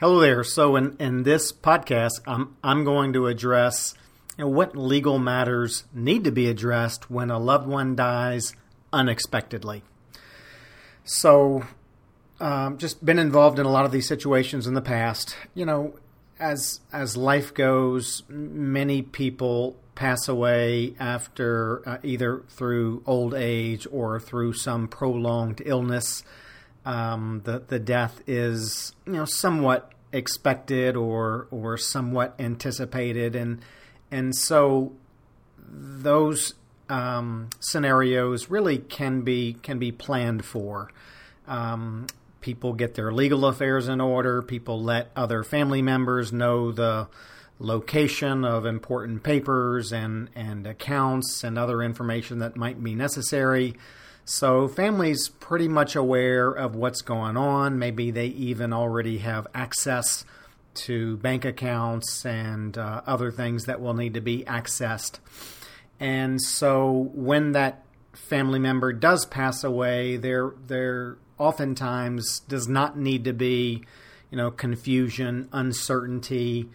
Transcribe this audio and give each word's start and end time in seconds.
Hello 0.00 0.20
there. 0.20 0.44
So, 0.44 0.76
in, 0.76 0.96
in 1.00 1.24
this 1.24 1.50
podcast, 1.50 2.20
I'm, 2.24 2.56
I'm 2.62 2.84
going 2.84 3.14
to 3.14 3.26
address 3.26 3.94
you 4.36 4.44
know, 4.44 4.48
what 4.48 4.76
legal 4.76 5.18
matters 5.18 5.86
need 5.92 6.22
to 6.22 6.30
be 6.30 6.48
addressed 6.48 7.10
when 7.10 7.32
a 7.32 7.38
loved 7.40 7.66
one 7.66 7.96
dies 7.96 8.54
unexpectedly. 8.92 9.82
So, 11.02 11.64
um, 12.38 12.78
just 12.78 13.04
been 13.04 13.18
involved 13.18 13.58
in 13.58 13.66
a 13.66 13.72
lot 13.72 13.86
of 13.86 13.90
these 13.90 14.06
situations 14.06 14.68
in 14.68 14.74
the 14.74 14.80
past. 14.80 15.36
You 15.52 15.66
know, 15.66 15.94
as 16.38 16.78
as 16.92 17.16
life 17.16 17.52
goes, 17.52 18.22
many 18.28 19.02
people 19.02 19.74
pass 19.96 20.28
away 20.28 20.94
after 21.00 21.82
uh, 21.88 21.98
either 22.04 22.44
through 22.50 23.02
old 23.04 23.34
age 23.34 23.84
or 23.90 24.20
through 24.20 24.52
some 24.52 24.86
prolonged 24.86 25.60
illness 25.66 26.22
um, 26.88 27.42
the 27.44 27.62
the 27.68 27.78
death 27.78 28.22
is 28.26 28.94
you 29.06 29.12
know 29.12 29.26
somewhat 29.26 29.92
expected 30.10 30.96
or 30.96 31.46
or 31.50 31.76
somewhat 31.76 32.34
anticipated, 32.38 33.36
and 33.36 33.60
and 34.10 34.34
so 34.34 34.92
those 35.70 36.54
um, 36.88 37.50
scenarios 37.60 38.48
really 38.48 38.78
can 38.78 39.20
be 39.20 39.52
can 39.62 39.78
be 39.78 39.92
planned 39.92 40.46
for. 40.46 40.90
Um, 41.46 42.06
people 42.40 42.72
get 42.72 42.94
their 42.94 43.12
legal 43.12 43.44
affairs 43.44 43.86
in 43.86 44.00
order. 44.00 44.40
People 44.40 44.82
let 44.82 45.10
other 45.14 45.44
family 45.44 45.82
members 45.82 46.32
know 46.32 46.72
the 46.72 47.08
location 47.58 48.46
of 48.46 48.64
important 48.64 49.22
papers 49.22 49.92
and, 49.92 50.30
and 50.34 50.66
accounts 50.66 51.42
and 51.42 51.58
other 51.58 51.82
information 51.82 52.38
that 52.38 52.56
might 52.56 52.82
be 52.82 52.94
necessary. 52.94 53.74
So, 54.30 54.68
families 54.68 55.30
pretty 55.30 55.68
much 55.68 55.96
aware 55.96 56.50
of 56.50 56.76
what's 56.76 57.00
going 57.00 57.38
on. 57.38 57.78
Maybe 57.78 58.10
they 58.10 58.26
even 58.26 58.74
already 58.74 59.18
have 59.18 59.46
access 59.54 60.26
to 60.84 61.16
bank 61.16 61.46
accounts 61.46 62.26
and 62.26 62.76
uh, 62.76 63.00
other 63.06 63.30
things 63.30 63.64
that 63.64 63.80
will 63.80 63.94
need 63.94 64.12
to 64.12 64.20
be 64.20 64.44
accessed. 64.44 65.18
And 65.98 66.42
so, 66.42 67.08
when 67.14 67.52
that 67.52 67.86
family 68.12 68.58
member 68.58 68.92
does 68.92 69.24
pass 69.24 69.64
away, 69.64 70.18
there 70.18 70.52
there 70.66 71.16
oftentimes 71.38 72.40
does 72.40 72.68
not 72.68 72.98
need 72.98 73.24
to 73.24 73.32
be, 73.32 73.82
you 74.30 74.36
know, 74.36 74.50
confusion, 74.50 75.48
uncertainty, 75.52 76.68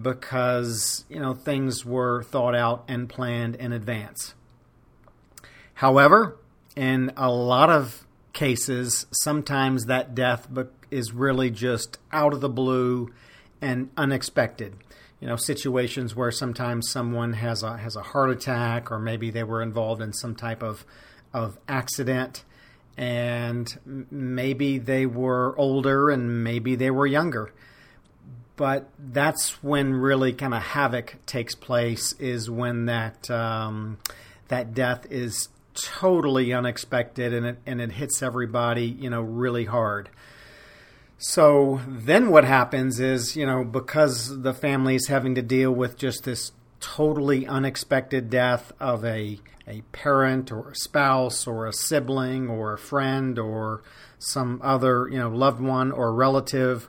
because 0.00 1.04
you 1.08 1.18
know 1.18 1.34
things 1.34 1.84
were 1.84 2.22
thought 2.22 2.54
out 2.54 2.84
and 2.86 3.08
planned 3.08 3.56
in 3.56 3.72
advance. 3.72 4.34
However, 5.74 6.38
in 6.76 7.12
a 7.16 7.30
lot 7.30 7.70
of 7.70 8.06
cases, 8.32 9.06
sometimes 9.12 9.86
that 9.86 10.14
death 10.14 10.48
is 10.90 11.12
really 11.12 11.50
just 11.50 11.98
out 12.12 12.32
of 12.32 12.40
the 12.40 12.48
blue 12.48 13.12
and 13.60 13.90
unexpected. 13.96 14.74
You 15.20 15.28
know, 15.28 15.36
situations 15.36 16.16
where 16.16 16.32
sometimes 16.32 16.90
someone 16.90 17.34
has 17.34 17.62
a 17.62 17.76
has 17.76 17.94
a 17.94 18.02
heart 18.02 18.30
attack, 18.30 18.90
or 18.90 18.98
maybe 18.98 19.30
they 19.30 19.44
were 19.44 19.62
involved 19.62 20.02
in 20.02 20.12
some 20.12 20.34
type 20.34 20.62
of 20.62 20.84
of 21.32 21.58
accident, 21.68 22.44
and 22.96 23.78
maybe 24.10 24.78
they 24.78 25.06
were 25.06 25.56
older, 25.56 26.10
and 26.10 26.42
maybe 26.42 26.74
they 26.74 26.90
were 26.90 27.06
younger. 27.06 27.52
But 28.56 28.90
that's 28.98 29.62
when 29.62 29.94
really 29.94 30.32
kind 30.32 30.54
of 30.54 30.62
havoc 30.62 31.16
takes 31.24 31.54
place. 31.54 32.14
Is 32.14 32.50
when 32.50 32.86
that 32.86 33.30
um, 33.30 33.98
that 34.48 34.74
death 34.74 35.06
is 35.08 35.48
totally 35.74 36.52
unexpected 36.52 37.32
and 37.32 37.46
it 37.46 37.58
and 37.66 37.80
it 37.80 37.92
hits 37.92 38.22
everybody, 38.22 38.86
you 38.86 39.10
know, 39.10 39.20
really 39.22 39.64
hard. 39.64 40.08
So 41.18 41.80
then 41.86 42.30
what 42.30 42.44
happens 42.44 42.98
is, 42.98 43.36
you 43.36 43.46
know, 43.46 43.64
because 43.64 44.42
the 44.42 44.52
family 44.52 44.96
is 44.96 45.06
having 45.06 45.36
to 45.36 45.42
deal 45.42 45.70
with 45.70 45.96
just 45.96 46.24
this 46.24 46.52
totally 46.80 47.46
unexpected 47.46 48.28
death 48.28 48.72
of 48.80 49.04
a 49.04 49.38
a 49.68 49.82
parent 49.92 50.50
or 50.50 50.70
a 50.70 50.74
spouse 50.74 51.46
or 51.46 51.66
a 51.66 51.72
sibling 51.72 52.48
or 52.48 52.72
a 52.72 52.78
friend 52.78 53.38
or 53.38 53.82
some 54.18 54.60
other, 54.62 55.08
you 55.08 55.18
know, 55.18 55.28
loved 55.28 55.60
one 55.60 55.92
or 55.92 56.12
relative, 56.12 56.88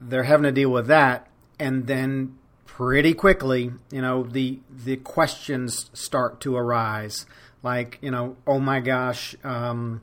they're 0.00 0.22
having 0.22 0.44
to 0.44 0.52
deal 0.52 0.70
with 0.70 0.86
that 0.86 1.28
and 1.58 1.86
then 1.86 2.36
pretty 2.66 3.14
quickly, 3.14 3.70
you 3.90 4.00
know, 4.02 4.22
the 4.22 4.60
the 4.68 4.96
questions 4.96 5.90
start 5.92 6.40
to 6.40 6.56
arise 6.56 7.26
like 7.62 7.98
you 8.02 8.10
know 8.10 8.36
oh 8.46 8.58
my 8.58 8.80
gosh 8.80 9.34
um, 9.44 10.02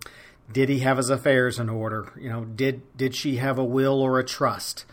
did 0.52 0.70
he 0.70 0.80
have 0.80 0.98
his 0.98 1.10
affairs 1.10 1.60
in 1.60 1.70
order? 1.70 2.12
You 2.20 2.30
know 2.30 2.46
did 2.46 2.82
did 2.98 3.16
she 3.16 3.38
have 3.38 3.58
a 3.58 3.64
will 3.64 4.02
or 4.02 4.20
a 4.20 4.26
trust? 4.26 4.86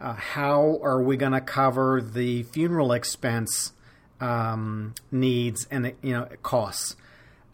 Uh, 0.00 0.14
how 0.14 0.80
are 0.82 1.00
we 1.00 1.16
going 1.16 1.32
to 1.32 1.40
cover 1.40 2.00
the 2.02 2.42
funeral 2.44 2.92
expense 2.92 3.72
um, 4.20 4.94
needs 5.10 5.66
and 5.70 5.92
you 6.02 6.12
know 6.12 6.28
costs? 6.42 6.96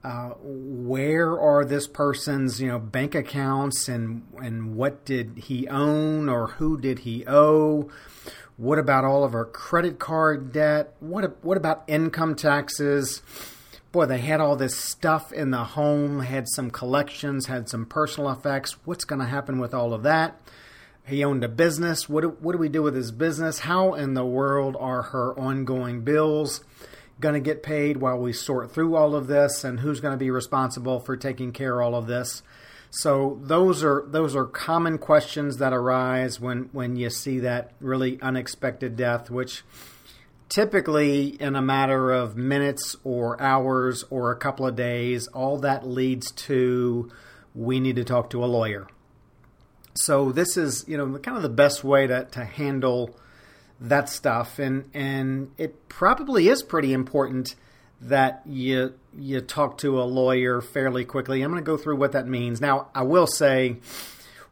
Uh, 0.04 0.30
where 0.40 1.38
are 1.38 1.64
this 1.64 1.88
person's 1.88 2.60
you 2.60 2.68
know 2.68 2.78
bank 2.78 3.14
accounts 3.14 3.88
and 3.88 4.22
and 4.40 4.76
what 4.76 5.04
did 5.04 5.32
he 5.36 5.66
own 5.68 6.28
or 6.28 6.48
who 6.48 6.80
did 6.80 7.00
he 7.00 7.24
owe? 7.26 7.90
What 8.56 8.78
about 8.78 9.04
all 9.04 9.24
of 9.24 9.34
our 9.34 9.44
credit 9.44 9.98
card 9.98 10.52
debt? 10.52 10.94
What 11.00 11.44
what 11.44 11.56
about 11.56 11.82
income 11.88 12.36
taxes 12.36 13.20
boy, 13.92 14.06
they 14.06 14.18
had 14.18 14.40
all 14.40 14.56
this 14.56 14.76
stuff 14.76 15.32
in 15.32 15.50
the 15.50 15.64
home, 15.64 16.20
had 16.20 16.48
some 16.48 16.70
collections, 16.70 17.46
had 17.46 17.68
some 17.68 17.86
personal 17.86 18.30
effects. 18.30 18.76
What's 18.84 19.04
going 19.04 19.20
to 19.20 19.26
happen 19.26 19.58
with 19.58 19.74
all 19.74 19.94
of 19.94 20.02
that? 20.02 20.40
He 21.06 21.24
owned 21.24 21.42
a 21.42 21.48
business. 21.48 22.08
What 22.08 22.20
do, 22.20 22.28
what 22.40 22.52
do 22.52 22.58
we 22.58 22.68
do 22.68 22.82
with 22.82 22.94
his 22.94 23.12
business? 23.12 23.60
How 23.60 23.94
in 23.94 24.14
the 24.14 24.26
world 24.26 24.76
are 24.78 25.02
her 25.02 25.38
ongoing 25.38 26.02
bills 26.02 26.62
going 27.18 27.34
to 27.34 27.40
get 27.40 27.62
paid 27.62 27.96
while 27.96 28.18
we 28.18 28.32
sort 28.32 28.72
through 28.72 28.94
all 28.94 29.14
of 29.14 29.26
this? 29.26 29.64
And 29.64 29.80
who's 29.80 30.00
going 30.00 30.12
to 30.12 30.18
be 30.18 30.30
responsible 30.30 31.00
for 31.00 31.16
taking 31.16 31.52
care 31.52 31.80
of 31.80 31.86
all 31.86 31.98
of 31.98 32.06
this? 32.06 32.42
So 32.90 33.38
those 33.42 33.84
are 33.84 34.04
those 34.06 34.34
are 34.34 34.46
common 34.46 34.96
questions 34.96 35.58
that 35.58 35.74
arise 35.74 36.40
when 36.40 36.70
when 36.72 36.96
you 36.96 37.10
see 37.10 37.40
that 37.40 37.72
really 37.80 38.18
unexpected 38.22 38.96
death, 38.96 39.30
which 39.30 39.62
typically 40.48 41.28
in 41.40 41.56
a 41.56 41.62
matter 41.62 42.10
of 42.10 42.36
minutes 42.36 42.96
or 43.04 43.40
hours 43.40 44.04
or 44.10 44.30
a 44.30 44.36
couple 44.36 44.66
of 44.66 44.76
days, 44.76 45.26
all 45.28 45.58
that 45.58 45.86
leads 45.86 46.30
to 46.32 47.10
we 47.54 47.80
need 47.80 47.96
to 47.96 48.04
talk 48.04 48.30
to 48.30 48.44
a 48.44 48.46
lawyer. 48.46 48.86
So 49.94 50.30
this 50.30 50.56
is, 50.56 50.84
you 50.86 50.96
know, 50.96 51.18
kind 51.18 51.36
of 51.36 51.42
the 51.42 51.48
best 51.48 51.82
way 51.82 52.06
to, 52.06 52.24
to 52.24 52.44
handle 52.44 53.16
that 53.80 54.08
stuff. 54.08 54.58
And 54.58 54.90
and 54.94 55.50
it 55.58 55.88
probably 55.88 56.48
is 56.48 56.62
pretty 56.62 56.92
important 56.92 57.54
that 58.00 58.42
you 58.46 58.94
you 59.18 59.40
talk 59.40 59.78
to 59.78 60.00
a 60.00 60.04
lawyer 60.04 60.60
fairly 60.60 61.04
quickly. 61.04 61.42
I'm 61.42 61.50
going 61.50 61.62
to 61.62 61.66
go 61.66 61.76
through 61.76 61.96
what 61.96 62.12
that 62.12 62.28
means. 62.28 62.60
Now, 62.60 62.88
I 62.94 63.02
will 63.02 63.26
say 63.26 63.78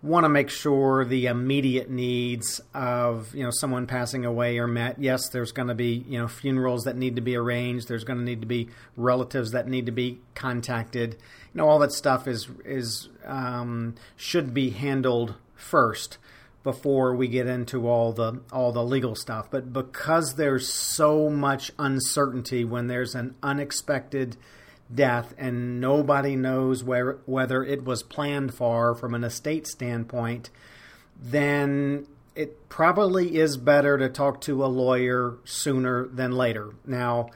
want 0.06 0.24
to 0.24 0.28
make 0.28 0.50
sure 0.50 1.04
the 1.04 1.26
immediate 1.26 1.90
needs 1.90 2.60
of 2.74 3.34
you 3.34 3.44
know 3.44 3.50
someone 3.50 3.86
passing 3.86 4.24
away 4.24 4.58
are 4.58 4.66
met. 4.66 5.00
Yes, 5.00 5.28
there's 5.28 5.53
going 5.53 5.68
to 5.68 5.74
be 5.74 6.04
you 6.08 6.18
know 6.18 6.28
funerals 6.28 6.84
that 6.84 6.97
need 6.97 7.16
to 7.16 7.22
be 7.22 7.36
arranged. 7.36 7.88
There's 7.88 8.04
going 8.04 8.18
to 8.18 8.24
need 8.24 8.41
to 8.41 8.47
be 8.47 8.68
relatives 8.97 9.50
that 9.53 9.68
need 9.68 9.86
to 9.86 9.92
be 9.92 10.20
contacted. 10.34 11.14
You 11.54 11.58
know 11.58 11.68
all 11.68 11.78
that 11.80 11.92
stuff 11.92 12.26
is 12.26 12.48
is 12.64 13.08
um, 13.24 13.94
should 14.16 14.54
be 14.54 14.70
handled 14.70 15.34
first 15.54 16.18
before 16.62 17.14
we 17.14 17.28
get 17.28 17.47
into 17.47 17.88
all 17.88 18.12
the 18.12 18.41
all 18.52 18.72
the 18.72 18.84
legal 18.84 19.14
stuff. 19.14 19.48
But 19.50 19.72
because 19.72 20.34
there's 20.34 20.72
so 20.72 21.30
much 21.30 21.70
uncertainty 21.78 22.64
when 22.64 22.86
there's 22.88 23.14
an 23.14 23.34
unexpected 23.42 24.36
death, 24.94 25.34
and 25.36 25.80
nobody 25.80 26.36
knows 26.36 26.84
where, 26.84 27.18
whether 27.27 27.65
it 27.65 27.84
was 27.84 28.03
planned 28.03 28.54
for 28.54 28.94
from 28.94 29.15
an 29.15 29.24
estate 29.24 29.66
standpoint, 29.66 30.50
then 31.21 32.06
it 32.34 32.68
probably 32.68 33.36
is 33.36 33.56
better 33.56 33.98
to 33.98 34.09
talk 34.09 34.41
to 34.42 34.65
a 34.65 34.66
lawyer 34.66 35.38
sooner 35.44 36.06
than 36.06 36.33
later. 36.33 36.71
Now, 36.86 37.30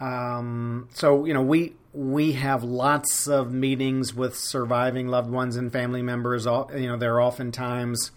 um, 0.00 0.88
so 0.92 1.24
you 1.24 1.34
know 1.34 1.42
we 1.42 1.74
we 1.92 2.32
have 2.32 2.62
lots 2.62 3.26
of 3.26 3.52
meetings 3.52 4.14
with 4.14 4.36
surviving 4.36 5.08
loved 5.08 5.30
ones 5.30 5.56
and 5.56 5.72
family 5.72 6.02
members. 6.02 6.46
You 6.46 6.88
know, 6.88 6.96
they're 6.96 7.20
oftentimes 7.20 8.12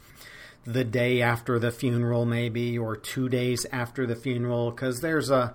the 0.66 0.84
day 0.84 1.22
after 1.22 1.60
the 1.60 1.72
funeral, 1.72 2.26
maybe, 2.26 2.78
or 2.78 2.96
two 2.96 3.30
days 3.30 3.66
after 3.72 4.06
the 4.06 4.16
funeral, 4.16 4.72
because 4.72 5.02
there's 5.02 5.30
a 5.30 5.54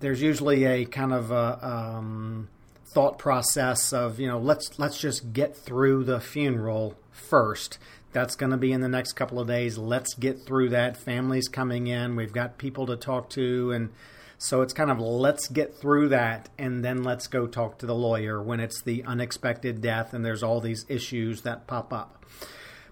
there's 0.00 0.20
usually 0.20 0.64
a 0.64 0.84
kind 0.84 1.12
of 1.12 1.30
a 1.30 1.66
um, 1.66 2.48
thought 2.86 3.18
process 3.18 3.92
of 3.92 4.18
you 4.20 4.28
know 4.28 4.38
let's 4.38 4.78
let's 4.78 4.98
just 4.98 5.32
get 5.32 5.56
through 5.56 6.04
the 6.04 6.20
funeral 6.20 6.96
first. 7.10 7.78
That's 8.12 8.36
going 8.36 8.52
to 8.52 8.56
be 8.56 8.72
in 8.72 8.80
the 8.80 8.88
next 8.88 9.12
couple 9.12 9.40
of 9.40 9.46
days. 9.46 9.76
Let's 9.76 10.14
get 10.14 10.46
through 10.46 10.70
that. 10.70 10.96
Families 10.96 11.48
coming 11.48 11.86
in. 11.86 12.16
We've 12.16 12.32
got 12.32 12.56
people 12.56 12.86
to 12.86 12.96
talk 12.96 13.28
to, 13.30 13.72
and 13.72 13.90
so 14.38 14.62
it's 14.62 14.72
kind 14.72 14.90
of 14.90 14.98
let's 15.00 15.48
get 15.48 15.76
through 15.76 16.08
that, 16.10 16.48
and 16.56 16.84
then 16.84 17.02
let's 17.02 17.26
go 17.26 17.46
talk 17.46 17.78
to 17.78 17.86
the 17.86 17.94
lawyer 17.94 18.42
when 18.42 18.60
it's 18.60 18.80
the 18.82 19.04
unexpected 19.04 19.80
death 19.80 20.14
and 20.14 20.24
there's 20.24 20.42
all 20.42 20.60
these 20.60 20.86
issues 20.88 21.42
that 21.42 21.66
pop 21.66 21.92
up. 21.92 22.24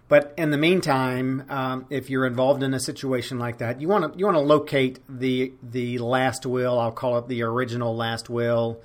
But 0.08 0.35
in 0.37 0.50
the 0.50 0.58
meantime, 0.58 1.44
um, 1.49 1.87
if 1.88 2.11
you're 2.11 2.26
involved 2.26 2.62
in 2.62 2.75
a 2.75 2.81
situation 2.81 3.38
like 3.38 3.58
that, 3.58 3.81
you 3.81 3.88
want 3.88 4.12
to 4.12 4.19
you 4.19 4.26
want 4.26 4.37
to 4.37 4.40
locate 4.40 5.00
the 5.08 5.52
the 5.62 5.99
last 5.99 6.44
will. 6.44 6.79
I'll 6.79 6.93
call 6.93 7.19
it 7.19 7.29
the 7.29 7.43
original 7.43 7.97
last 7.97 8.29
will. 8.29 8.82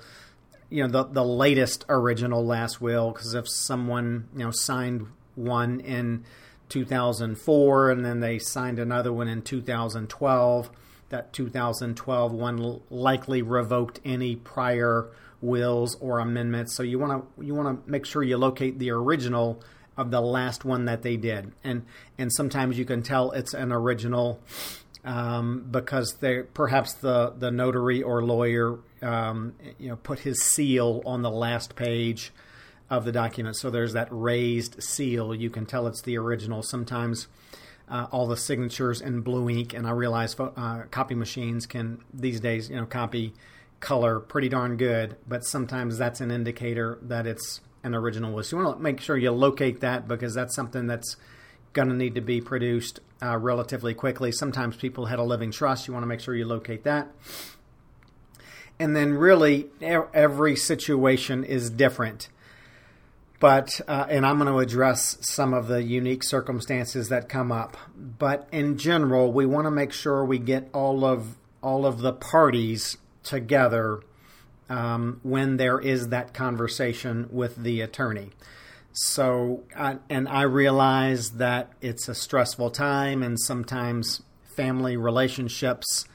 You 0.70 0.86
know, 0.86 1.02
the 1.02 1.12
the 1.12 1.24
latest 1.24 1.84
original 1.88 2.44
last 2.44 2.80
will, 2.80 3.10
because 3.10 3.34
if 3.34 3.48
someone 3.48 4.28
you 4.32 4.44
know 4.44 4.50
signed 4.50 5.06
one 5.34 5.80
in 5.80 6.24
2004 6.68 7.90
and 7.90 8.04
then 8.04 8.20
they 8.20 8.38
signed 8.38 8.78
another 8.78 9.12
one 9.12 9.28
in 9.28 9.42
2012, 9.42 10.70
that 11.10 11.32
2012 11.32 12.32
one 12.32 12.80
likely 12.88 13.42
revoked 13.42 14.00
any 14.04 14.36
prior 14.36 15.08
wills 15.40 15.96
or 16.00 16.18
amendments. 16.18 16.74
So 16.74 16.82
you 16.82 16.98
want 16.98 17.24
to 17.36 17.44
you 17.44 17.54
want 17.54 17.84
to 17.84 17.90
make 17.90 18.06
sure 18.06 18.22
you 18.22 18.38
locate 18.38 18.78
the 18.78 18.90
original 18.90 19.62
of 19.96 20.10
the 20.10 20.20
last 20.20 20.64
one 20.64 20.86
that 20.86 21.02
they 21.02 21.16
did, 21.16 21.52
and 21.62 21.84
and 22.16 22.32
sometimes 22.32 22.78
you 22.78 22.84
can 22.84 23.02
tell 23.02 23.32
it's 23.32 23.54
an 23.54 23.72
original 23.72 24.40
um, 25.04 25.66
because 25.70 26.16
they 26.20 26.42
perhaps 26.42 26.94
the 26.94 27.32
the 27.36 27.50
notary 27.50 28.02
or 28.02 28.22
lawyer 28.22 28.78
um, 29.02 29.54
you 29.78 29.88
know 29.88 29.96
put 29.96 30.20
his 30.20 30.42
seal 30.42 31.02
on 31.06 31.22
the 31.22 31.30
last 31.30 31.76
page 31.76 32.32
of 32.88 33.04
the 33.04 33.12
document, 33.12 33.56
so 33.56 33.70
there's 33.70 33.92
that 33.92 34.08
raised 34.10 34.82
seal. 34.82 35.34
You 35.34 35.50
can 35.50 35.66
tell 35.66 35.86
it's 35.86 36.02
the 36.02 36.18
original. 36.18 36.62
Sometimes. 36.62 37.28
Uh, 37.88 38.06
all 38.12 38.28
the 38.28 38.36
signatures 38.36 39.00
in 39.00 39.20
blue 39.20 39.50
ink, 39.50 39.74
and 39.74 39.84
I 39.84 39.90
realize 39.90 40.38
uh, 40.38 40.82
copy 40.92 41.16
machines 41.16 41.66
can 41.66 41.98
these 42.14 42.38
days, 42.38 42.70
you 42.70 42.76
know, 42.76 42.86
copy 42.86 43.34
color 43.80 44.20
pretty 44.20 44.48
darn 44.48 44.76
good, 44.76 45.16
but 45.26 45.44
sometimes 45.44 45.98
that's 45.98 46.20
an 46.20 46.30
indicator 46.30 46.98
that 47.02 47.26
it's 47.26 47.60
an 47.82 47.94
original 47.94 48.34
list. 48.34 48.52
You 48.52 48.58
want 48.58 48.76
to 48.76 48.82
make 48.82 49.00
sure 49.00 49.16
you 49.16 49.30
locate 49.32 49.80
that 49.80 50.06
because 50.06 50.34
that's 50.34 50.54
something 50.54 50.86
that's 50.86 51.16
going 51.72 51.88
to 51.88 51.94
need 51.94 52.14
to 52.14 52.20
be 52.20 52.40
produced 52.40 53.00
uh, 53.22 53.36
relatively 53.36 53.94
quickly. 53.94 54.32
Sometimes 54.32 54.76
people 54.76 55.06
had 55.06 55.18
a 55.18 55.22
living 55.22 55.50
trust. 55.50 55.86
You 55.86 55.94
want 55.94 56.02
to 56.02 56.08
make 56.08 56.20
sure 56.20 56.34
you 56.34 56.46
locate 56.46 56.84
that. 56.84 57.08
And 58.78 58.96
then, 58.96 59.12
really, 59.12 59.66
every 59.82 60.56
situation 60.56 61.44
is 61.44 61.68
different. 61.68 62.28
But, 63.38 63.80
uh, 63.88 64.06
and 64.08 64.24
I'm 64.26 64.38
going 64.38 64.52
to 64.52 64.58
address 64.58 65.18
some 65.20 65.54
of 65.54 65.66
the 65.66 65.82
unique 65.82 66.22
circumstances 66.22 67.08
that 67.08 67.28
come 67.28 67.52
up. 67.52 67.76
But 67.96 68.48
in 68.52 68.78
general, 68.78 69.32
we 69.32 69.46
want 69.46 69.66
to 69.66 69.70
make 69.70 69.92
sure 69.92 70.24
we 70.24 70.38
get 70.38 70.68
all 70.72 71.04
of 71.04 71.36
all 71.62 71.84
of 71.84 72.00
the 72.00 72.12
parties 72.12 72.96
together 73.22 74.00
um, 74.70 75.20
when 75.22 75.56
there 75.56 75.78
is 75.78 76.08
that 76.08 76.32
conversation 76.32 77.28
with 77.30 77.56
the 77.56 77.80
attorney. 77.80 78.30
So, 78.92 79.62
and 79.76 80.28
I 80.28 80.42
realize 80.42 81.30
that 81.32 81.72
it's 81.80 82.08
a 82.08 82.14
stressful 82.14 82.70
time, 82.70 83.22
and 83.22 83.38
sometimes 83.40 84.22
family 84.56 84.96
relationships 84.96 86.06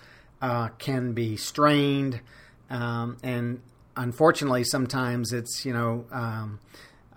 uh, 0.42 0.70
can 0.78 1.14
be 1.14 1.38
strained, 1.38 2.20
um, 2.70 3.18
and 3.24 3.62
unfortunately, 3.96 4.64
sometimes 4.64 5.32
it's 5.32 5.66
you 5.66 5.74
know. 5.74 6.06
Um, 6.12 6.60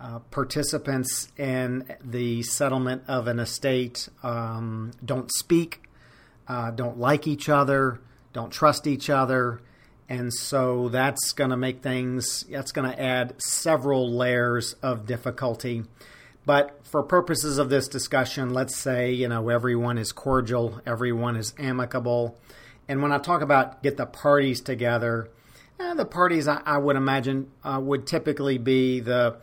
uh, 0.01 0.19
participants 0.31 1.29
in 1.37 1.83
the 2.01 2.41
settlement 2.43 3.03
of 3.09 3.27
an 3.27 3.37
estate 3.37 4.07
um, 4.23 4.91
don't 5.03 5.29
speak, 5.33 5.83
uh, 6.47 6.71
don't 6.71 6.97
like 6.97 7.27
each 7.27 7.49
other, 7.49 7.99
don't 8.31 8.49
trust 8.49 8.87
each 8.87 9.09
other, 9.09 9.59
and 10.09 10.33
so 10.33 10.89
that's 10.89 11.33
going 11.33 11.51
to 11.51 11.57
make 11.57 11.83
things, 11.83 12.43
that's 12.49 12.71
going 12.71 12.91
to 12.91 12.99
add 12.99 13.39
several 13.39 14.11
layers 14.11 14.73
of 14.81 15.05
difficulty. 15.05 15.83
But 16.45 16.83
for 16.87 17.03
purposes 17.03 17.59
of 17.59 17.69
this 17.69 17.87
discussion, 17.87 18.51
let's 18.51 18.75
say, 18.75 19.11
you 19.11 19.27
know, 19.27 19.49
everyone 19.49 19.99
is 19.99 20.11
cordial, 20.11 20.81
everyone 20.83 21.35
is 21.35 21.53
amicable. 21.59 22.35
And 22.87 23.03
when 23.03 23.11
I 23.11 23.19
talk 23.19 23.43
about 23.43 23.83
get 23.83 23.97
the 23.97 24.07
parties 24.07 24.61
together, 24.61 25.29
eh, 25.79 25.93
the 25.93 26.05
parties 26.05 26.47
I, 26.47 26.61
I 26.65 26.79
would 26.79 26.95
imagine 26.95 27.51
uh, 27.63 27.79
would 27.79 28.07
typically 28.07 28.57
be 28.57 28.99
the 29.01 29.37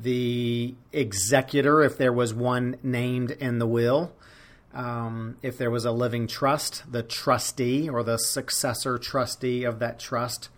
the 0.00 0.74
executor 0.92 1.82
if 1.82 1.98
there 1.98 2.12
was 2.12 2.32
one 2.32 2.76
named 2.82 3.32
in 3.32 3.58
the 3.58 3.66
will, 3.66 4.12
um, 4.74 5.36
if 5.42 5.58
there 5.58 5.70
was 5.70 5.84
a 5.84 5.92
living 5.92 6.26
trust, 6.26 6.82
the 6.90 7.02
trustee 7.02 7.88
or 7.88 8.02
the 8.02 8.16
successor 8.16 8.98
trustee 8.98 9.64
of 9.64 9.78
that 9.80 9.98
trust. 9.98 10.48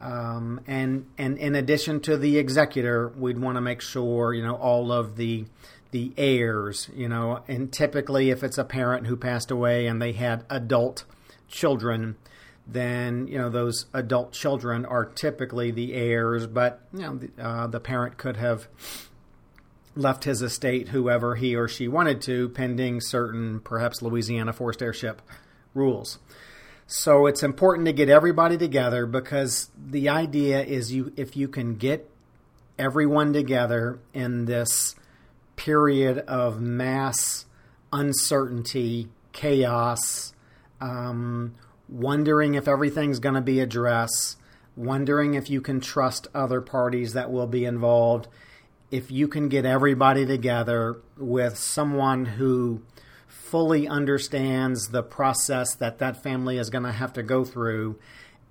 Um, 0.00 0.60
and 0.66 1.06
and 1.16 1.38
in 1.38 1.54
addition 1.54 2.00
to 2.00 2.16
the 2.16 2.36
executor, 2.36 3.08
we'd 3.16 3.38
want 3.38 3.56
to 3.56 3.60
make 3.60 3.80
sure 3.80 4.34
you 4.34 4.42
know 4.42 4.54
all 4.56 4.92
of 4.92 5.16
the 5.16 5.46
the 5.92 6.12
heirs, 6.16 6.90
you 6.94 7.08
know, 7.08 7.42
and 7.46 7.72
typically 7.72 8.30
if 8.30 8.42
it's 8.42 8.58
a 8.58 8.64
parent 8.64 9.06
who 9.06 9.16
passed 9.16 9.52
away 9.52 9.86
and 9.86 10.02
they 10.02 10.12
had 10.12 10.44
adult 10.50 11.04
children, 11.46 12.16
then 12.66 13.28
you 13.28 13.38
know 13.38 13.48
those 13.48 13.86
adult 13.94 14.32
children 14.32 14.84
are 14.84 15.04
typically 15.04 15.70
the 15.70 15.94
heirs. 15.94 16.48
But 16.48 16.80
you 16.92 17.00
know 17.00 17.16
the, 17.16 17.30
uh, 17.38 17.66
the 17.68 17.80
parent 17.80 18.18
could 18.18 18.36
have 18.36 18.66
left 19.96 20.24
his 20.24 20.42
estate 20.42 20.88
whoever 20.88 21.34
he 21.36 21.54
or 21.54 21.68
she 21.68 21.88
wanted 21.88 22.20
to, 22.22 22.48
pending 22.50 23.00
certain, 23.00 23.60
perhaps 23.60 24.02
Louisiana 24.02 24.52
forced 24.52 24.82
heirship 24.82 25.22
rules. 25.72 26.18
So 26.86 27.26
it's 27.26 27.42
important 27.42 27.86
to 27.86 27.92
get 27.92 28.08
everybody 28.08 28.58
together 28.58 29.06
because 29.06 29.70
the 29.76 30.08
idea 30.08 30.62
is 30.62 30.92
you 30.92 31.12
if 31.16 31.36
you 31.36 31.48
can 31.48 31.76
get 31.76 32.10
everyone 32.78 33.32
together 33.32 34.00
in 34.12 34.44
this 34.44 34.94
period 35.56 36.18
of 36.18 36.60
mass 36.60 37.46
uncertainty, 37.92 39.08
chaos, 39.32 40.34
um, 40.80 41.54
wondering 41.88 42.54
if 42.54 42.66
everything's 42.66 43.20
going 43.20 43.36
to 43.36 43.40
be 43.40 43.60
addressed, 43.60 44.36
wondering 44.76 45.34
if 45.34 45.48
you 45.48 45.60
can 45.60 45.80
trust 45.80 46.26
other 46.34 46.60
parties 46.60 47.12
that 47.12 47.30
will 47.30 47.46
be 47.46 47.64
involved 47.64 48.26
if 48.94 49.10
you 49.10 49.26
can 49.26 49.48
get 49.48 49.66
everybody 49.66 50.24
together 50.24 51.00
with 51.16 51.58
someone 51.58 52.24
who 52.24 52.80
fully 53.26 53.88
understands 53.88 54.88
the 54.88 55.02
process 55.02 55.74
that 55.74 55.98
that 55.98 56.22
family 56.22 56.58
is 56.58 56.70
going 56.70 56.84
to 56.84 56.92
have 56.92 57.12
to 57.12 57.22
go 57.22 57.44
through 57.44 57.98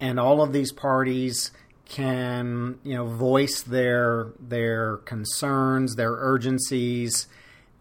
and 0.01 0.19
all 0.19 0.41
of 0.41 0.51
these 0.51 0.73
parties 0.73 1.51
can 1.85 2.77
you 2.83 2.93
know 2.93 3.05
voice 3.05 3.61
their 3.61 4.33
their 4.37 4.97
concerns 4.97 5.95
their 5.95 6.11
urgencies 6.11 7.27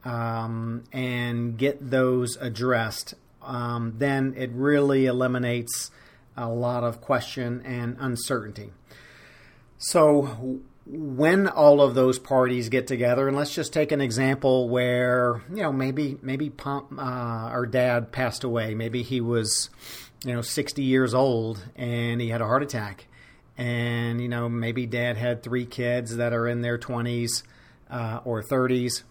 um, 0.04 0.84
and 0.92 1.58
get 1.58 1.90
those 1.90 2.36
addressed 2.36 3.14
um, 3.42 3.94
then 3.98 4.34
it 4.36 4.50
really 4.52 5.06
eliminates 5.06 5.90
a 6.36 6.48
lot 6.48 6.84
of 6.84 7.00
question 7.00 7.60
and 7.64 7.96
uncertainty. 7.98 8.72
So 9.78 10.60
when 10.84 11.46
all 11.46 11.80
of 11.80 11.94
those 11.94 12.18
parties 12.18 12.68
get 12.68 12.86
together, 12.86 13.28
and 13.28 13.36
let's 13.36 13.54
just 13.54 13.72
take 13.72 13.92
an 13.92 14.00
example 14.00 14.68
where 14.68 15.42
you 15.50 15.62
know 15.62 15.72
maybe 15.72 16.18
maybe 16.22 16.52
uh, 16.66 17.00
our 17.00 17.66
dad 17.66 18.12
passed 18.12 18.44
away. 18.44 18.74
Maybe 18.74 19.02
he 19.02 19.20
was 19.20 19.70
you 20.24 20.34
know 20.34 20.42
60 20.42 20.82
years 20.82 21.14
old 21.14 21.64
and 21.76 22.20
he 22.20 22.28
had 22.28 22.40
a 22.40 22.46
heart 22.46 22.62
attack, 22.62 23.06
and 23.56 24.20
you 24.20 24.28
know 24.28 24.48
maybe 24.48 24.86
dad 24.86 25.16
had 25.16 25.42
three 25.42 25.66
kids 25.66 26.16
that 26.16 26.32
are 26.32 26.48
in 26.48 26.62
their 26.62 26.78
20s 26.78 27.42
uh, 27.90 28.20
or 28.24 28.42
30s, 28.42 29.04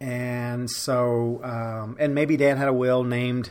and 0.00 0.70
so 0.70 1.40
um, 1.42 1.96
and 1.98 2.14
maybe 2.14 2.36
dad 2.36 2.58
had 2.58 2.68
a 2.68 2.72
will 2.72 3.02
named 3.02 3.50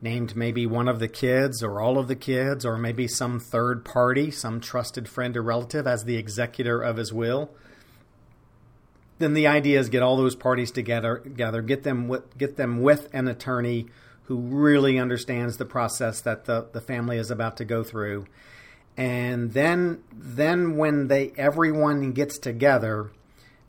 named 0.00 0.36
maybe 0.36 0.66
one 0.66 0.88
of 0.88 1.00
the 1.00 1.08
kids 1.08 1.62
or 1.62 1.80
all 1.80 1.98
of 1.98 2.08
the 2.08 2.16
kids 2.16 2.64
or 2.64 2.78
maybe 2.78 3.08
some 3.08 3.40
third 3.40 3.84
party, 3.84 4.30
some 4.30 4.60
trusted 4.60 5.08
friend 5.08 5.36
or 5.36 5.42
relative 5.42 5.86
as 5.86 6.04
the 6.04 6.16
executor 6.16 6.80
of 6.80 6.96
his 6.96 7.12
will. 7.12 7.50
Then 9.18 9.34
the 9.34 9.48
idea 9.48 9.80
is 9.80 9.88
get 9.88 10.02
all 10.02 10.16
those 10.16 10.36
parties 10.36 10.70
together, 10.70 11.18
together 11.18 11.62
get 11.62 11.82
them 11.82 12.06
with, 12.06 12.38
get 12.38 12.56
them 12.56 12.80
with 12.80 13.08
an 13.12 13.26
attorney 13.26 13.86
who 14.24 14.36
really 14.36 14.98
understands 14.98 15.56
the 15.56 15.64
process 15.64 16.20
that 16.20 16.44
the, 16.44 16.68
the 16.72 16.80
family 16.80 17.16
is 17.16 17.30
about 17.30 17.56
to 17.56 17.64
go 17.64 17.82
through. 17.82 18.26
And 18.96 19.52
then 19.52 20.02
then 20.12 20.76
when 20.76 21.06
they 21.08 21.32
everyone 21.36 22.12
gets 22.12 22.36
together, 22.36 23.10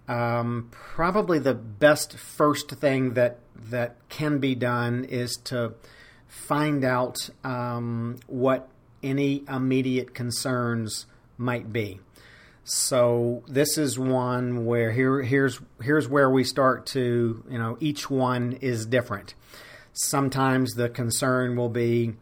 um, 0.07 0.69
probably 0.71 1.39
the 1.39 1.53
best 1.53 2.17
first 2.17 2.71
thing 2.71 3.13
that 3.13 3.39
that 3.55 3.95
can 4.09 4.39
be 4.39 4.55
done 4.55 5.05
is 5.05 5.38
to 5.45 5.74
find 6.29 6.86
out 6.86 7.29
um, 7.43 8.17
what 8.27 8.69
any 9.03 9.43
immediate 9.50 10.13
concerns 10.13 11.05
might 11.38 11.74
be. 11.74 12.00
So 12.63 13.43
this 13.48 13.77
is 13.77 13.98
one 13.98 14.65
where 14.65 14.91
here 14.91 15.24
here's 15.24 15.59
here's 15.81 16.07
where 16.07 16.29
we 16.29 16.43
start 16.43 16.86
to 16.88 17.43
you 17.50 17.57
know 17.57 17.77
each 17.79 18.09
one 18.09 18.53
is 18.62 18.86
different. 18.86 19.33
Sometimes 19.93 20.75
the 20.75 20.88
concern 20.88 21.57
will 21.57 21.69
be, 21.69 22.13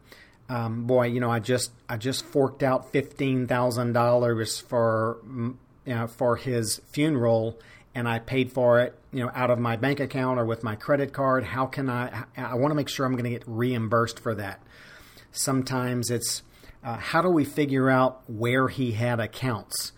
um, 0.48 0.86
boy, 0.86 1.08
you 1.08 1.20
know, 1.20 1.30
I 1.30 1.38
just 1.38 1.70
I 1.88 1.98
just 1.98 2.24
forked 2.24 2.62
out 2.62 2.90
fifteen 2.92 3.46
thousand 3.46 3.92
dollars 3.92 4.58
for 4.58 5.18
you 5.24 5.94
know, 5.94 6.06
for 6.06 6.36
his 6.36 6.80
funeral, 6.92 7.58
and 7.94 8.08
I 8.08 8.18
paid 8.18 8.52
for 8.52 8.80
it, 8.80 8.98
you 9.12 9.24
know, 9.24 9.30
out 9.34 9.50
of 9.50 9.58
my 9.58 9.76
bank 9.76 10.00
account 10.00 10.38
or 10.38 10.44
with 10.44 10.62
my 10.62 10.76
credit 10.76 11.12
card. 11.12 11.44
How 11.44 11.66
can 11.66 11.88
I? 11.90 12.24
I 12.36 12.54
want 12.54 12.70
to 12.70 12.74
make 12.74 12.88
sure 12.88 13.06
I'm 13.06 13.12
going 13.12 13.24
to 13.24 13.30
get 13.30 13.44
reimbursed 13.46 14.20
for 14.20 14.34
that. 14.36 14.62
Sometimes 15.32 16.10
it's 16.10 16.42
uh, 16.84 16.96
how 16.96 17.22
do 17.22 17.28
we 17.28 17.44
figure 17.44 17.90
out 17.90 18.22
where 18.28 18.68
he 18.68 18.92
had 18.92 19.20
accounts? 19.20 19.92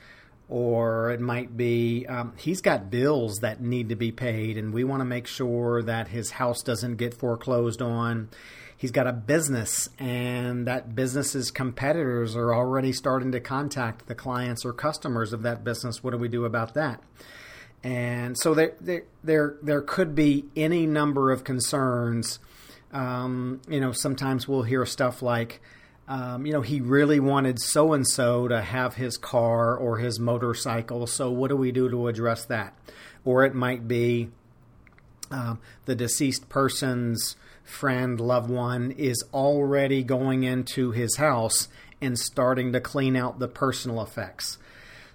Or 0.49 1.11
it 1.11 1.21
might 1.21 1.57
be 1.57 2.07
um, 2.09 2.33
he's 2.37 2.61
got 2.61 2.91
bills 2.91 3.37
that 3.39 3.61
need 3.61 3.91
to 3.91 3.97
be 3.97 4.11
paid, 4.11 4.59
and 4.59 4.75
we 4.75 4.83
want 4.83 5.01
to 5.01 5.05
make 5.05 5.29
sure 5.29 5.81
that 5.83 6.09
his 6.09 6.33
house 6.33 6.63
doesn't 6.63 6.97
get 6.97 7.15
foreclosed 7.15 7.81
on. 7.81 8.31
He's 8.77 8.91
got 8.91 9.07
a 9.07 9.13
business, 9.13 9.91
and 9.99 10.67
that 10.67 10.97
business's 10.97 11.51
competitors 11.51 12.35
are 12.35 12.53
already 12.53 12.93
starting 12.93 13.31
to 13.33 13.39
contact 13.39 14.07
the 14.07 14.15
clients 14.15 14.65
or 14.65 14.73
customers 14.73 15.33
of 15.33 15.43
that 15.43 15.63
business. 15.63 16.03
What 16.03 16.13
do 16.13 16.17
we 16.17 16.29
do 16.29 16.45
about 16.47 16.75
that? 16.75 17.01
And 17.83 18.39
so 18.39 18.55
there, 18.55 18.75
there, 18.81 19.05
there, 19.25 19.57
there 19.63 19.81
could 19.81 20.15
be 20.15 20.45
any 20.55 20.87
number 20.87 21.31
of 21.31 21.45
concerns. 21.45 22.39
Um, 22.93 23.61
you 23.69 23.81
know, 23.81 23.93
sometimes 23.93 24.47
we'll 24.47 24.63
hear 24.63 24.85
stuff 24.85 25.23
like, 25.23 25.61
um, 26.09 26.45
you 26.45 26.53
know, 26.53 26.61
he 26.61 26.81
really 26.81 27.21
wanted 27.21 27.61
so 27.61 27.93
and 27.93 28.07
so 28.07 28.49
to 28.49 28.61
have 28.61 28.95
his 28.97 29.17
car 29.17 29.77
or 29.77 29.99
his 29.99 30.19
motorcycle. 30.19 31.07
So 31.07 31.31
what 31.31 31.49
do 31.49 31.57
we 31.57 31.73
do 31.73 31.89
to 31.89 32.09
address 32.09 32.45
that? 32.47 32.75
Or 33.25 33.45
it 33.45 33.55
might 33.55 33.87
be 33.87 34.31
um, 35.31 35.61
the 35.85 35.95
deceased 35.95 36.49
person's 36.49 37.37
friend, 37.63 38.21
loved 38.21 38.51
one 38.51 38.91
is 38.91 39.25
already 39.33 40.03
going 40.03 40.43
into 40.43 40.91
his 40.91 41.17
house 41.17 41.69
and 42.01 42.19
starting 42.19 42.73
to 42.73 42.81
clean 42.81 43.17
out 43.17 43.39
the 43.39 43.49
personal 43.49 44.03
effects. 44.03 44.59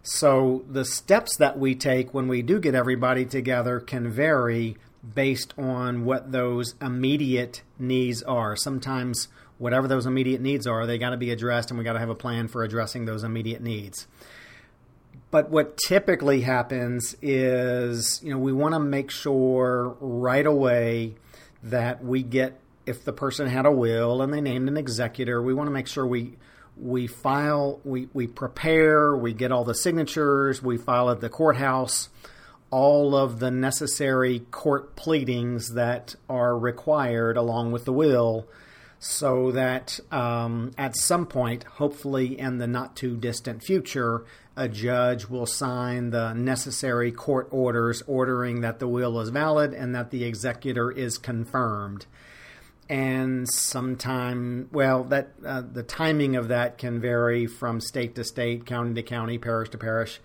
So 0.08 0.64
the 0.70 0.86
steps 0.86 1.36
that 1.38 1.58
we 1.58 1.74
take 1.74 2.14
when 2.14 2.28
we 2.28 2.44
do 2.44 2.60
get 2.60 2.76
everybody 2.76 3.26
together 3.26 3.80
can 3.80 4.12
vary 4.12 4.78
based 5.16 5.56
on 5.58 6.06
what 6.06 6.32
those 6.32 6.76
immediate 6.80 7.64
needs 7.80 8.22
are. 8.22 8.56
Sometimes 8.56 9.30
whatever 9.58 9.88
those 9.88 10.06
immediate 10.06 10.42
needs 10.42 10.68
are, 10.68 10.86
they 10.86 11.00
got 11.00 11.10
to 11.10 11.18
be 11.18 11.32
addressed 11.32 11.72
and 11.72 11.80
we 11.80 11.84
got 11.84 11.94
to 11.94 12.00
have 12.00 12.10
a 12.10 12.16
plan 12.16 12.48
for 12.48 12.64
addressing 12.64 13.06
those 13.06 13.24
immediate 13.24 13.64
needs. 13.64 14.06
But 15.32 15.50
what 15.50 15.76
typically 15.88 16.42
happens 16.42 17.16
is, 17.24 18.22
you 18.24 18.30
know, 18.30 18.38
we 18.38 18.54
want 18.54 18.76
to 18.76 18.80
make 18.80 19.10
sure 19.10 19.98
right 20.00 20.46
away 20.46 21.16
that 21.64 22.06
we 22.06 22.22
get 22.22 22.60
if 22.86 23.04
the 23.04 23.12
person 23.12 23.48
had 23.48 23.66
a 23.66 23.72
will 23.72 24.22
and 24.22 24.32
they 24.32 24.40
named 24.40 24.68
an 24.68 24.78
executor, 24.78 25.42
we 25.42 25.56
want 25.56 25.66
to 25.66 25.72
make 25.72 25.88
sure 25.88 26.06
we 26.06 26.38
we 26.78 27.08
file, 27.08 27.80
we, 27.84 28.10
we 28.14 28.28
prepare, 28.28 29.16
we 29.16 29.34
get 29.34 29.52
all 29.52 29.64
the 29.64 29.76
signatures, 29.76 30.62
we 30.62 30.78
file 30.78 31.10
at 31.10 31.22
the 31.22 31.30
courthouse 31.30 32.10
all 32.72 33.16
of 33.16 33.40
the 33.40 33.52
necessary 33.52 34.40
court 34.52 34.96
pleadings 34.96 35.76
that 35.76 36.16
are 36.28 36.58
required 36.58 37.38
along 37.38 37.72
with 37.72 37.86
the 37.86 37.94
will 37.94 38.48
so 39.00 39.52
that 39.52 40.00
um, 40.12 40.72
at 40.78 40.96
some 40.98 41.26
point, 41.26 41.64
hopefully 41.64 42.40
in 42.40 42.58
the 42.58 42.68
not 42.68 42.96
too 42.96 43.16
distant 43.18 43.64
future, 43.64 44.26
a 44.58 44.68
judge 44.68 45.28
will 45.28 45.46
sign 45.46 46.10
the 46.10 46.34
necessary 46.34 47.12
court 47.12 47.48
orders 47.52 48.02
ordering 48.08 48.62
that 48.62 48.80
the 48.80 48.88
will 48.88 49.20
is 49.20 49.30
valid 49.30 49.74
and 49.74 49.94
that 49.94 50.12
the 50.12 50.24
executor 50.24 50.92
is 50.92 51.18
confirmed 51.18 52.06
and 52.90 53.50
sometime 53.52 54.70
well 54.72 55.04
that 55.06 55.30
uh, 55.46 55.62
the 55.62 55.84
timing 55.84 56.36
of 56.36 56.50
that 56.50 56.78
can 56.78 57.00
vary 57.00 57.48
from 57.48 57.82
state 57.82 58.16
to 58.16 58.24
state 58.24 58.66
county 58.66 58.94
to 58.94 59.04
county 59.04 59.38
parish 59.38 59.70
to 59.70 59.78
parish. 59.78 60.20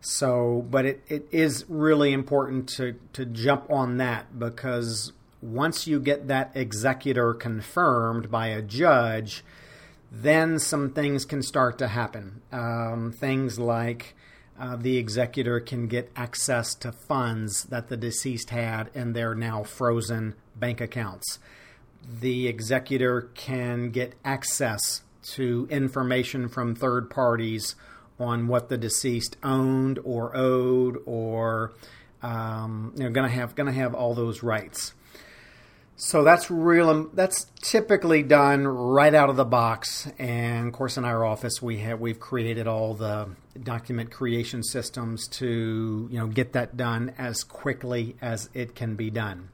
So 0.00 0.66
but 0.68 0.86
it, 0.86 1.02
it 1.08 1.28
is 1.30 1.64
really 1.68 2.12
important 2.12 2.68
to 2.70 2.96
to 3.12 3.24
jump 3.24 3.70
on 3.70 3.98
that 3.98 4.38
because 4.38 5.12
once 5.40 5.86
you 5.86 6.00
get 6.00 6.28
that 6.28 6.50
executor 6.54 7.32
confirmed 7.32 8.30
by 8.30 8.48
a 8.48 8.60
judge 8.60 9.44
then 10.12 10.58
some 10.58 10.90
things 10.90 11.24
can 11.24 11.40
start 11.40 11.78
to 11.78 11.86
happen. 11.86 12.42
Um, 12.50 13.12
things 13.12 13.60
like 13.60 14.16
uh, 14.58 14.74
the 14.74 14.96
executor 14.96 15.60
can 15.60 15.86
get 15.86 16.10
access 16.16 16.74
to 16.74 16.90
funds 16.90 17.64
that 17.66 17.88
the 17.88 17.96
deceased 17.96 18.50
had 18.50 18.90
in 18.92 19.12
their 19.12 19.36
now 19.36 19.62
frozen 19.62 20.34
bank 20.56 20.80
accounts 20.80 21.38
the 22.20 22.48
executor 22.48 23.28
can 23.34 23.90
get 23.90 24.14
access 24.24 25.02
to 25.22 25.66
information 25.70 26.48
from 26.48 26.74
third 26.74 27.10
parties 27.10 27.74
on 28.18 28.48
what 28.48 28.68
the 28.68 28.76
deceased 28.76 29.36
owned 29.42 29.98
or 30.04 30.36
owed 30.36 30.98
or 31.06 31.72
um, 32.22 32.92
you 32.96 33.04
know 33.04 33.10
going 33.10 33.28
to 33.28 33.34
have 33.34 33.54
going 33.54 33.66
to 33.66 33.72
have 33.72 33.94
all 33.94 34.14
those 34.14 34.42
rights. 34.42 34.92
So 35.96 36.24
that's 36.24 36.50
real. 36.50 37.10
That's 37.12 37.46
typically 37.60 38.22
done 38.22 38.66
right 38.66 39.14
out 39.14 39.28
of 39.28 39.36
the 39.36 39.44
box. 39.44 40.08
And 40.18 40.68
of 40.68 40.72
course, 40.72 40.96
in 40.96 41.04
our 41.04 41.26
office, 41.26 41.60
we 41.60 41.80
have 41.80 42.00
we've 42.00 42.18
created 42.18 42.66
all 42.66 42.94
the 42.94 43.28
document 43.62 44.10
creation 44.10 44.62
systems 44.62 45.28
to 45.28 46.08
you 46.10 46.18
know 46.18 46.26
get 46.26 46.54
that 46.54 46.76
done 46.76 47.12
as 47.18 47.44
quickly 47.44 48.16
as 48.22 48.48
it 48.54 48.74
can 48.74 48.96
be 48.96 49.10
done. 49.10 49.50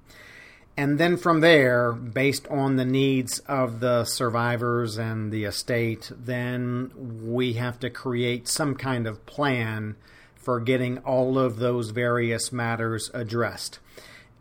And 0.78 0.98
then 0.98 1.16
from 1.16 1.40
there, 1.40 1.92
based 1.92 2.46
on 2.48 2.76
the 2.76 2.84
needs 2.84 3.38
of 3.40 3.80
the 3.80 4.04
survivors 4.04 4.98
and 4.98 5.32
the 5.32 5.44
estate, 5.44 6.12
then 6.14 6.90
we 7.24 7.54
have 7.54 7.80
to 7.80 7.88
create 7.88 8.46
some 8.46 8.74
kind 8.74 9.06
of 9.06 9.24
plan 9.24 9.96
for 10.34 10.60
getting 10.60 10.98
all 10.98 11.38
of 11.38 11.56
those 11.56 11.90
various 11.90 12.52
matters 12.52 13.10
addressed. 13.14 13.78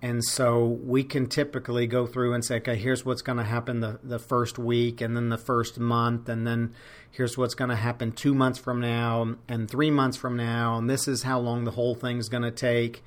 And 0.01 0.23
so 0.23 0.65
we 0.65 1.03
can 1.03 1.27
typically 1.27 1.87
go 1.87 2.05
through 2.05 2.33
and 2.33 2.43
say, 2.43 2.57
okay, 2.57 2.75
here's 2.75 3.05
what's 3.05 3.21
going 3.23 3.37
to 3.37 3.43
happen 3.43 3.79
the, 3.79 3.99
the 4.03 4.19
first 4.19 4.59
week, 4.59 5.01
and 5.01 5.15
then 5.15 5.29
the 5.29 5.37
first 5.37 5.79
month, 5.79 6.27
and 6.29 6.45
then 6.45 6.75
here's 7.09 7.37
what's 7.37 7.55
going 7.55 7.71
to 7.71 7.75
happen 7.75 8.11
two 8.11 8.35
months 8.35 8.59
from 8.59 8.81
now, 8.81 9.35
and 9.47 9.71
three 9.71 9.89
months 9.89 10.17
from 10.17 10.35
now, 10.35 10.77
and 10.77 10.89
this 10.89 11.07
is 11.07 11.23
how 11.23 11.39
long 11.39 11.63
the 11.63 11.71
whole 11.71 11.95
thing's 11.95 12.29
going 12.29 12.43
to 12.43 12.51
take 12.51 13.03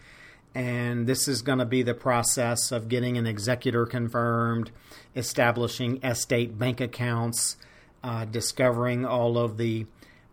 and 0.55 1.07
this 1.07 1.29
is 1.29 1.43
going 1.43 1.59
to 1.59 1.65
be 1.65 1.83
the 1.83 1.95
process 1.95 2.73
of 2.73 2.89
getting 2.89 3.17
an 3.17 3.27
executor 3.27 3.87
confirmed, 3.87 4.71
establishing 5.15 6.03
estate 6.03 6.59
bank 6.59 6.81
accounts, 6.81 7.57
uh, 8.03 8.25
discovering 8.25 9.05
all 9.05 9.39
of 9.39 9.57
the 9.57 9.87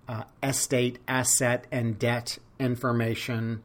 uh, 0.08 0.24
estate 0.42 1.00
asset 1.08 1.66
and 1.72 2.00
debt 2.00 2.38
information, 2.60 3.62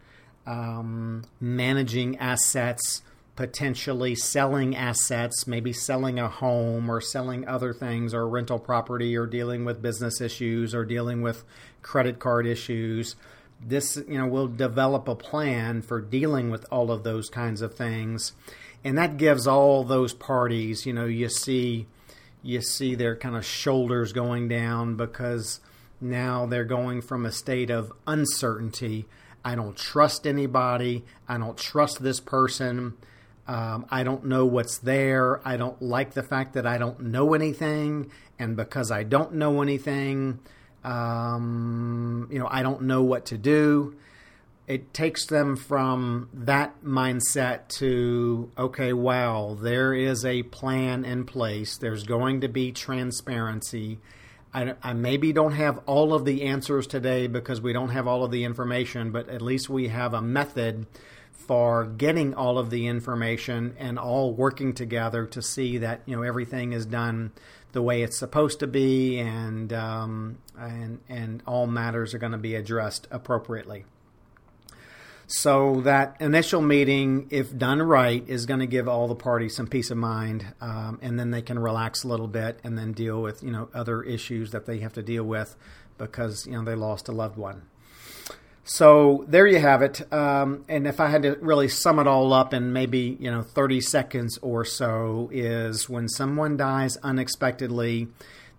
um, 0.47 1.25
managing 1.41 2.17
assets, 2.19 3.03
potentially 3.37 4.15
selling 4.15 4.75
assets, 4.75 5.47
maybe 5.47 5.73
selling 5.73 6.19
a 6.19 6.29
home 6.29 6.91
or 6.91 7.01
selling 7.01 7.47
other 7.47 7.73
things 7.73 8.13
or 8.13 8.29
rental 8.29 8.59
property 8.59 9.17
or 9.17 9.27
dealing 9.27 9.65
with 9.65 9.81
business 9.81 10.21
issues 10.21 10.75
or 10.75 10.85
dealing 10.85 11.23
with 11.23 11.45
credit 11.83 12.19
card 12.19 12.47
issues 12.47 13.17
this 13.65 13.97
you 14.09 14.19
know 14.19 14.27
we'll 14.27 14.49
develop 14.49 15.09
a 15.09 15.15
plan 15.15 15.83
for 15.83 16.01
dealing 16.01 16.51
with 16.51 16.65
all 16.71 16.91
of 16.91 17.03
those 17.03 17.29
kinds 17.29 17.63
of 17.63 17.75
things. 17.75 18.33
And 18.83 18.97
that 18.97 19.19
gives 19.19 19.47
all 19.47 19.85
those 19.85 20.15
parties 20.15 20.87
you 20.87 20.93
know 20.93 21.07
you 21.07 21.29
see 21.29 21.87
you 22.43 22.63
see 22.63 22.95
their 22.95 23.17
kind 23.17 23.37
of 23.37 23.45
shoulders 23.45 24.13
going 24.13 24.49
down 24.49 24.97
because 24.97 25.61
now 26.01 26.47
they're 26.47 26.65
going 26.65 27.03
from 27.03 27.27
a 27.27 27.33
state 27.33 27.69
of 27.69 27.93
uncertainty. 28.07 29.07
I 29.45 29.55
don't 29.55 29.77
trust 29.77 30.27
anybody. 30.27 31.05
I 31.29 31.37
don't 31.37 31.59
trust 31.59 32.03
this 32.03 32.21
person. 32.21 32.95
Um, 33.47 33.87
i 33.91 34.05
don't 34.05 34.25
know 34.27 34.47
what's 34.47 34.79
there. 34.79 35.47
I 35.47 35.57
don't 35.57 35.81
like 35.83 36.15
the 36.15 36.23
fact 36.23 36.55
that 36.55 36.67
i 36.67 36.79
don't 36.79 37.01
know 37.01 37.35
anything. 37.35 38.11
And 38.39 38.57
because 38.57 38.91
i 38.91 39.03
don't 39.03 39.35
know 39.35 39.61
anything 39.61 40.41
um, 40.85 42.29
you 42.31 42.39
know, 42.39 42.49
I 42.51 42.63
don't 42.63 42.83
know 42.83 43.03
what 43.03 43.27
to 43.27 43.39
do. 43.39 43.97
It 44.67 44.95
takes 44.95 45.27
them 45.27 45.57
from 45.57 46.29
that 46.33 46.85
mindset 46.85 47.69
to, 47.79 48.51
okay, 48.57 48.93
wow, 48.93 49.59
there 49.61 49.93
is 49.93 50.25
a 50.25 50.45
plan 50.45 51.05
in 51.05 51.25
place. 51.25 51.77
There's 51.77 52.05
going 52.05 52.43
to 52.43 52.49
be 52.49 52.71
transparency. 52.71 53.99
I, 54.55 54.75
I, 54.83 54.93
maybe 54.93 55.33
don't 55.33 55.53
have 55.53 55.81
all 55.87 56.15
of 56.15 56.25
the 56.25 56.45
answers 56.45 56.87
today 56.87 57.27
because 57.27 57.61
we 57.61 57.73
don't 57.73 57.91
have 57.91 58.07
all 58.07 58.25
of 58.25 58.31
the 58.31 58.45
information, 58.45 59.11
but 59.11 59.29
at 59.29 59.43
least 59.43 59.69
we 59.69 59.89
have 59.89 60.15
a 60.15 60.23
method 60.23 60.87
for 61.47 61.85
getting 61.85 62.35
all 62.35 62.59
of 62.59 62.71
the 62.71 62.87
information 62.87 63.75
and 63.79 63.99
all 63.99 64.33
working 64.33 64.73
together 64.73 65.27
to 65.27 65.43
see 65.43 65.79
that 65.79 66.03
you 66.07 66.17
know 66.17 66.23
everything 66.23 66.73
is 66.73 66.87
done 66.87 67.33
the 67.73 67.83
way 67.83 68.03
it's 68.03 68.19
supposed 68.19 68.61
to 68.61 68.67
be 68.67 69.19
and 69.19 69.73
um, 69.73 70.39
and 70.59 71.01
and 71.09 71.43
all 71.47 71.67
matters 71.67 72.15
are 72.15 72.19
going 72.19 72.33
to 72.33 72.39
be 72.39 72.55
addressed 72.55 73.07
appropriately. 73.11 73.85
So 75.33 75.83
that 75.83 76.17
initial 76.19 76.61
meeting, 76.61 77.29
if 77.31 77.57
done 77.57 77.81
right, 77.81 78.25
is 78.29 78.47
going 78.47 78.59
to 78.59 78.67
give 78.67 78.89
all 78.89 79.07
the 79.07 79.15
parties 79.15 79.55
some 79.55 79.69
peace 79.69 79.93
of 79.93 79.97
mind, 79.97 80.45
um, 80.61 80.99
and 81.03 81.21
then 81.21 81.31
they 81.31 81.41
can 81.41 81.57
relax 81.57 82.03
a 82.03 82.09
little 82.09 82.27
bit 82.27 82.59
and 82.65 82.77
then 82.77 82.93
deal 82.93 83.23
with 83.23 83.43
you 83.43 83.53
know 83.53 83.69
other 83.73 84.03
issues 84.03 84.51
that 84.51 84.67
they 84.67 84.79
have 84.79 84.93
to 84.95 85.03
deal 85.03 85.25
with 85.25 85.55
because 85.99 86.47
you 86.47 86.53
know 86.53 86.65
they 86.65 86.75
lost 86.75 87.09
a 87.09 87.13
loved 87.13 87.37
one. 87.37 87.63
So 88.73 89.25
there 89.27 89.49
you 89.49 89.59
have 89.59 89.83
it. 89.83 90.13
Um, 90.13 90.65
and 90.69 90.87
if 90.87 91.01
I 91.01 91.09
had 91.09 91.23
to 91.25 91.37
really 91.41 91.67
sum 91.67 91.99
it 91.99 92.07
all 92.07 92.33
up 92.33 92.55
in 92.55 92.73
maybe 92.73 93.17
you 93.19 93.29
know 93.29 93.43
30 93.43 93.81
seconds 93.81 94.39
or 94.43 94.65
so, 94.65 95.29
is 95.33 95.89
when 95.89 96.09
someone 96.09 96.57
dies 96.57 96.97
unexpectedly, 96.99 98.07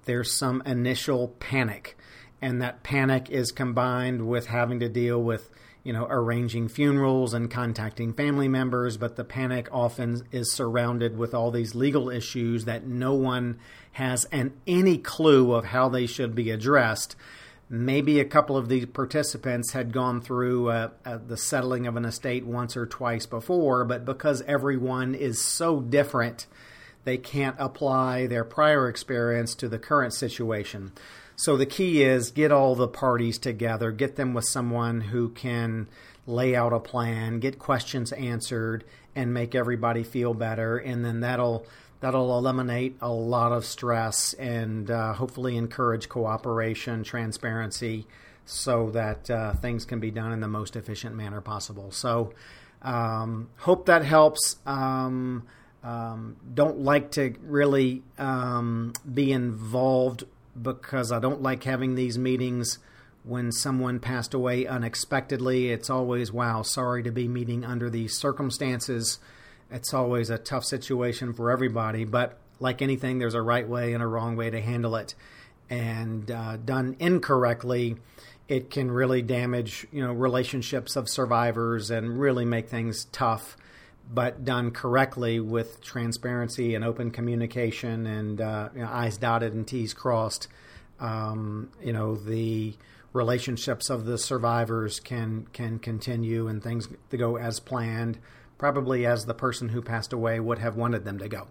there's 0.04 0.38
some 0.38 0.64
initial 0.66 1.30
panic, 1.40 1.98
and 2.42 2.62
that 2.62 2.84
panic 2.84 3.30
is 3.30 3.54
combined 3.54 4.28
with 4.28 4.48
having 4.48 4.82
to 4.82 4.90
deal 4.90 5.24
with 5.24 5.50
you 5.84 5.94
know, 5.94 6.06
arranging 6.10 6.68
funerals 6.68 7.34
and 7.34 7.50
contacting 7.50 8.14
family 8.14 8.48
members, 8.48 8.98
but 8.98 9.16
the 9.16 9.24
panic 9.24 9.68
often 9.72 10.22
is 10.32 10.52
surrounded 10.52 11.18
with 11.18 11.34
all 11.34 11.50
these 11.50 11.74
legal 11.74 12.10
issues 12.10 12.66
that 12.66 12.86
no 12.86 13.14
one 13.14 13.58
has 13.94 14.26
an 14.26 14.54
any 14.68 14.98
clue 14.98 15.54
of 15.54 15.66
how 15.66 15.90
they 15.90 16.06
should 16.06 16.36
be 16.36 16.52
addressed. 16.52 17.16
Maybe 17.74 18.20
a 18.20 18.26
couple 18.26 18.58
of 18.58 18.68
these 18.68 18.86
participants 18.86 19.72
had 19.72 19.94
gone 19.94 20.20
through 20.20 20.70
uh, 20.70 20.90
uh, 21.06 21.20
the 21.26 21.38
settling 21.38 21.88
of 21.88 21.96
an 21.96 22.04
estate 22.04 22.46
once 22.46 22.76
or 22.76 22.86
twice 22.86 23.26
before, 23.26 23.86
but 23.86 24.04
because 24.04 24.42
everyone 24.42 25.16
is 25.16 25.42
so 25.42 25.80
different, 25.80 26.48
they 27.06 27.16
can't 27.16 27.56
apply 27.58 28.28
their 28.28 28.44
prior 28.44 28.90
experience 28.90 29.56
to 29.56 29.70
the 29.70 29.80
current 29.80 30.14
situation. 30.14 30.92
So 31.38 31.56
the 31.56 31.66
key 31.66 32.04
is 32.04 32.32
get 32.32 32.52
all 32.52 32.76
the 32.76 32.90
parties 32.90 33.38
together, 33.38 33.92
get 33.92 34.18
them 34.18 34.34
with 34.34 34.44
someone 34.44 35.00
who 35.00 35.30
can 35.30 35.88
lay 36.28 36.54
out 36.54 36.74
a 36.74 36.80
plan, 36.82 37.40
get 37.40 37.58
questions 37.58 38.12
answered, 38.12 38.84
and 39.16 39.34
make 39.34 39.56
everybody 39.56 40.04
feel 40.04 40.34
better, 40.34 40.78
and 40.78 41.06
then 41.06 41.22
that'll 41.22 41.66
that'll 42.02 42.38
eliminate 42.38 42.98
a 43.02 43.10
lot 43.10 43.52
of 43.52 43.64
stress 43.66 44.34
and 44.34 44.92
uh, 44.92 45.14
hopefully 45.14 45.56
encourage 45.56 46.10
cooperation, 46.10 47.04
transparency, 47.04 48.06
so 48.46 48.90
that 48.90 49.30
uh, 49.30 49.54
things 49.54 49.86
can 49.86 50.00
be 50.00 50.12
done 50.12 50.34
in 50.34 50.42
the 50.42 50.48
most 50.48 50.76
efficient 50.76 51.16
manner 51.16 51.40
possible. 51.40 51.92
So, 51.92 52.34
um, 52.82 53.50
hope 53.58 53.86
that 53.86 54.04
helps. 54.04 54.58
Um, 54.66 55.48
um, 55.84 56.38
don't 56.54 56.80
like 56.80 57.12
to 57.12 57.36
really 57.42 58.04
um, 58.18 58.94
be 59.12 59.32
involved 59.32 60.26
because 60.60 61.12
I 61.12 61.20
don't 61.20 61.42
like 61.42 61.64
having 61.64 61.96
these 61.96 62.18
meetings 62.18 62.80
when 63.24 63.52
someone 63.52 64.00
passed 64.00 64.34
away 64.34 64.66
unexpectedly. 64.66 65.70
It's 65.70 65.90
always, 65.90 66.32
wow, 66.32 66.64
sorry 66.64 67.04
to 67.04 67.12
be 67.12 67.28
meeting 67.28 67.64
under 67.64 67.90
these 67.90 68.18
circumstances. 68.18 69.20
It's 69.72 69.94
always 69.94 70.30
a 70.30 70.38
tough 70.38 70.66
situation 70.66 71.34
for 71.34 71.52
everybody, 71.52 72.04
but 72.04 72.38
like 72.60 72.82
anything, 72.82 73.20
there's 73.20 73.34
a 73.34 73.42
right 73.42 73.68
way 73.68 73.94
and 73.94 74.04
a 74.04 74.08
wrong 74.08 74.36
way 74.36 74.50
to 74.50 74.62
handle 74.62 74.96
it. 74.96 75.16
And 75.70 76.30
uh, 76.30 76.58
done 76.58 76.98
incorrectly, 77.00 77.96
it 78.48 78.70
can 78.70 78.92
really 78.92 79.22
damage, 79.22 79.88
you 79.92 80.06
know, 80.06 80.12
relationships 80.12 80.96
of 80.96 81.08
survivors 81.08 81.90
and 81.90 82.20
really 82.20 82.44
make 82.44 82.68
things 82.68 83.06
tough 83.06 83.56
but 84.14 84.44
done 84.44 84.72
correctly 84.72 85.40
with 85.40 85.82
transparency 85.82 86.76
and 86.76 86.84
open 86.84 87.12
communication 87.12 88.06
and 88.06 88.42
uh, 88.42 88.70
you 88.76 88.82
know, 88.82 89.10
dotted 89.20 89.54
and 89.54 89.68
T's 89.68 89.94
crossed, 89.94 90.48
um, 91.00 91.72
you 91.82 91.94
know 91.94 92.16
the 92.16 92.76
relationships 93.14 93.90
of 93.90 94.06
the 94.06 94.18
survivors 94.18 95.00
can 95.00 95.48
can 95.54 95.80
continue 95.80 96.48
and 96.48 96.62
things 96.62 96.90
go 97.10 97.38
as 97.38 97.60
planned, 97.60 98.20
probably 98.62 99.06
as 99.08 99.26
the 99.26 99.34
person 99.34 99.68
who 99.70 99.82
passed 99.82 100.14
away 100.14 100.40
would 100.40 100.60
have 100.60 100.78
wanted 100.78 101.04
them 101.04 101.18
to 101.18 101.28
go. 101.28 101.48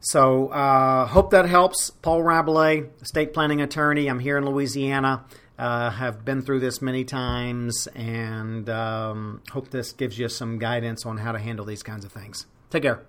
So 0.00 0.48
uh, 0.48 1.06
hope 1.06 1.30
that 1.30 1.46
helps. 1.46 1.90
Paul 1.90 2.22
Rabalais, 2.22 2.88
estate 3.02 3.34
planning 3.34 3.60
attorney. 3.60 4.06
I'm 4.06 4.20
here 4.20 4.38
in 4.38 4.46
Louisiana 4.46 5.24
uh, 5.58 5.90
have 5.90 6.24
been 6.24 6.42
through 6.42 6.60
this 6.60 6.80
many 6.80 7.04
times 7.04 7.88
and 7.88 8.70
um, 8.70 9.42
hope 9.50 9.70
this 9.70 9.92
gives 9.92 10.18
you 10.18 10.28
some 10.28 10.58
guidance 10.58 11.04
on 11.04 11.16
how 11.18 11.32
to 11.32 11.38
handle 11.38 11.64
these 11.64 11.82
kinds 11.82 12.04
of 12.04 12.12
things. 12.12 12.46
Take 12.70 12.84
care. 12.84 13.02